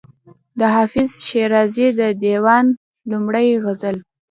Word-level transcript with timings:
د 0.59 0.61
حافظ 0.75 1.09
شیرازي 1.27 1.87
د 1.99 2.01
دېوان 2.23 2.65
لومړی 3.09 3.47
غزل. 3.63 3.97